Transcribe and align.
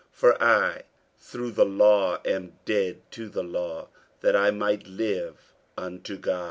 48:002:019 0.13 0.13
For 0.13 0.43
I 0.43 0.83
through 1.19 1.51
the 1.51 1.63
law 1.65 2.17
am 2.25 2.57
dead 2.65 3.01
to 3.11 3.29
the 3.29 3.43
law, 3.43 3.89
that 4.21 4.35
I 4.35 4.49
might 4.49 4.87
live 4.87 5.53
unto 5.77 6.17
God. 6.17 6.39